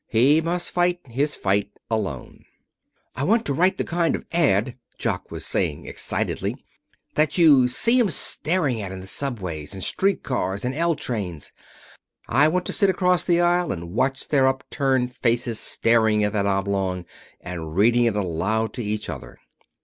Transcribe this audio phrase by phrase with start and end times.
[0.07, 2.45] He must fight his fight alone.
[3.15, 6.55] "I want to write the kind of ad," Jock was saying excitedly,
[7.13, 11.51] "that you see 'em staring at in the subways, and street cars and L trains.
[12.27, 16.33] I want to sit across the aisle and watch their up turned faces staring at
[16.33, 17.05] that oblong,
[17.39, 19.37] and reading it aloud to each other."